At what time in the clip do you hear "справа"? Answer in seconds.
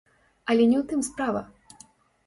1.11-1.47